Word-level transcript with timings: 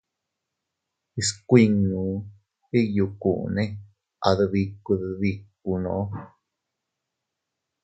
Skuinnu 1.27 2.03
iyukune 2.79 3.63
adbiku 4.29 4.91
dbikunoo. 5.01 6.05